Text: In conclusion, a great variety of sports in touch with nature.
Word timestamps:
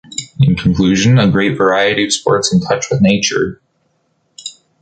In 0.39 0.55
conclusion, 0.55 1.19
a 1.19 1.29
great 1.29 1.55
variety 1.55 2.03
of 2.03 2.11
sports 2.11 2.51
in 2.51 2.59
touch 2.59 2.87
with 2.89 3.01
nature. 3.01 3.61